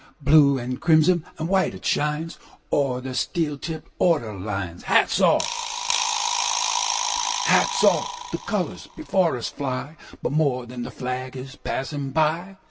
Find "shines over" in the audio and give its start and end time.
1.85-3.01